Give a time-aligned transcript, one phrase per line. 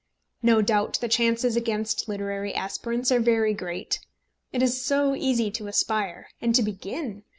[0.41, 3.99] No doubt the chances against literary aspirants are very great.
[4.51, 7.21] It is so easy to aspire, and to begin!